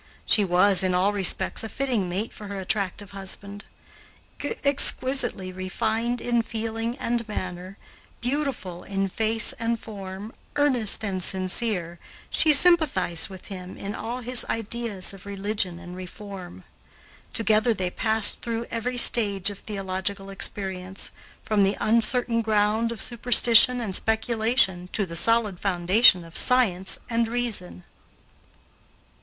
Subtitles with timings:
[0.25, 3.65] She was, in all respects, a fitting mate for her attractive husband.
[4.63, 7.77] Exquisitely refined in feeling and manner,
[8.19, 11.99] beautiful in face and form, earnest and sincere,
[12.31, 16.63] she sympathized with him in all his ideas of religion and reform.
[17.31, 21.11] Together they passed through every stage of theological experience,
[21.43, 27.27] from the uncertain ground of superstition and speculation to the solid foundation of science and
[27.27, 27.83] reason.